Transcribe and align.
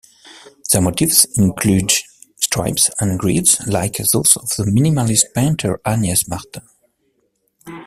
Their 0.71 0.81
motifs 0.81 1.25
include 1.37 1.91
stripes 2.39 2.89
and 2.99 3.19
grids 3.19 3.59
like 3.67 3.97
those 3.97 4.35
of 4.35 4.49
the 4.49 4.63
Minimalist 4.63 5.25
painter 5.35 5.79
Agnes 5.85 6.27
Martin. 6.27 6.63